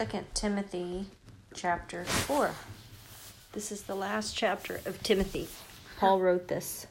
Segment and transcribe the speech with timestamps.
[0.00, 1.08] Second Timothy
[1.52, 2.52] chapter 4.
[3.52, 5.46] This is the last chapter of Timothy.
[5.98, 6.86] Paul wrote this.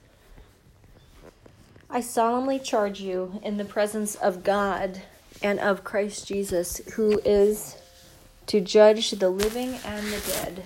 [1.89, 5.01] I solemnly charge you in the presence of God
[5.41, 7.77] and of Christ Jesus, who is
[8.45, 10.65] to judge the living and the dead,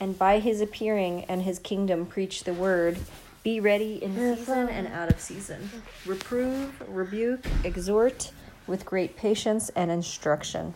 [0.00, 2.98] and by his appearing and his kingdom preach the word.
[3.44, 5.70] Be ready in season and out of season.
[6.04, 8.32] Reprove, rebuke, exhort
[8.66, 10.74] with great patience and instruction.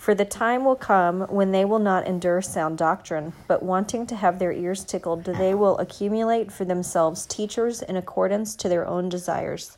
[0.00, 4.16] For the time will come when they will not endure sound doctrine, but wanting to
[4.16, 9.10] have their ears tickled, they will accumulate for themselves teachers in accordance to their own
[9.10, 9.76] desires,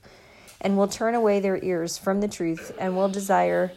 [0.61, 3.73] and will turn away their ears from the truth, and will desire,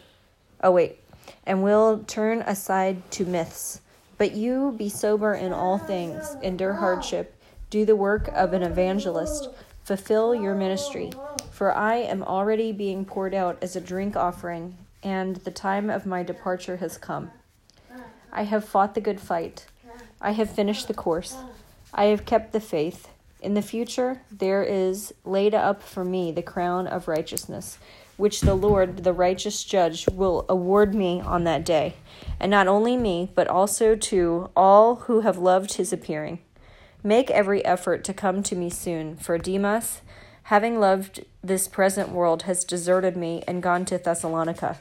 [0.62, 1.00] oh, wait,
[1.44, 3.80] and will turn aside to myths.
[4.16, 7.34] But you be sober in all things, endure hardship,
[7.70, 9.48] do the work of an evangelist,
[9.82, 11.10] fulfill your ministry.
[11.50, 16.04] For I am already being poured out as a drink offering and the time of
[16.04, 17.30] my departure has come.
[18.32, 19.66] I have fought the good fight.
[20.20, 21.36] I have finished the course.
[21.94, 23.08] I have kept the faith.
[23.40, 27.78] In the future, there is laid up for me the crown of righteousness,
[28.16, 31.94] which the Lord, the righteous judge, will award me on that day.
[32.40, 36.40] And not only me, but also to all who have loved his appearing.
[37.04, 40.00] Make every effort to come to me soon, for Demas,
[40.44, 44.80] having loved this present world, has deserted me and gone to Thessalonica.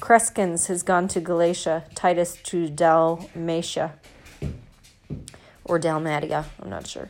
[0.00, 3.94] Crescens has gone to Galatia, Titus to Dalmatia,
[5.64, 7.08] or Dalmatia, I'm not sure.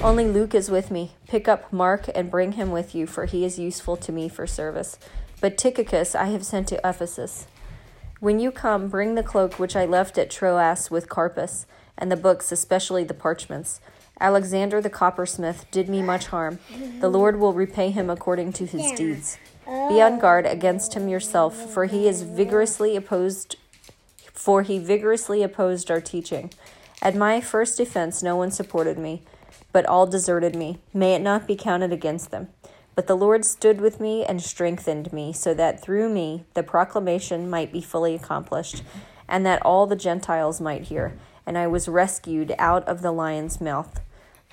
[0.00, 1.12] Only Luke is with me.
[1.28, 4.46] Pick up Mark and bring him with you, for he is useful to me for
[4.46, 4.98] service.
[5.40, 7.46] But Tychicus I have sent to Ephesus.
[8.20, 12.16] When you come, bring the cloak which I left at Troas with Carpus, and the
[12.16, 13.80] books, especially the parchments.
[14.20, 16.58] Alexander the coppersmith did me much harm.
[17.00, 19.38] The Lord will repay him according to his deeds.
[19.66, 23.56] Be on guard against him yourself, for he is vigorously opposed
[24.32, 26.52] for he vigorously opposed our teaching.
[27.02, 29.22] At my first defense no one supported me,
[29.72, 30.78] but all deserted me.
[30.94, 32.48] May it not be counted against them.
[32.94, 37.50] But the Lord stood with me and strengthened me, so that through me the proclamation
[37.50, 38.84] might be fully accomplished,
[39.28, 41.18] and that all the Gentiles might hear.
[41.44, 44.00] And I was rescued out of the lion's mouth.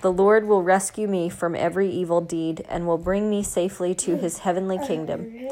[0.04, 4.18] The Lord will rescue me from every evil deed and will bring me safely to
[4.18, 5.48] his heavenly kingdom.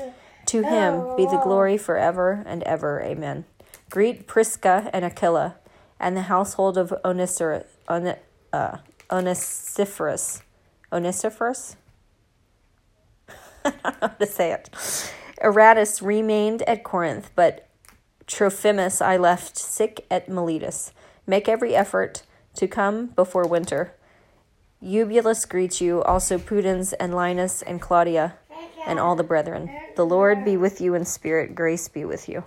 [0.47, 3.01] To him be the glory forever and ever.
[3.01, 3.45] Amen.
[3.89, 5.55] Greet Prisca and Aquila
[6.01, 6.93] and the household of.
[7.05, 8.15] On,
[8.51, 8.77] uh,
[9.09, 10.41] Onesiphorus.
[10.91, 11.77] Onesiphorus?
[13.63, 14.69] I don't know how to say it.
[15.41, 17.69] Eratus remained at Corinth, but
[18.27, 20.91] Trophimus I left sick at Miletus.
[21.25, 22.23] Make every effort
[22.55, 23.95] to come before winter.
[24.83, 28.33] Eubulus greets you, also Pudens and Linus and Claudia
[28.87, 29.69] and all the brethren.
[29.95, 32.43] The Lord be with you in spirit, grace be with you.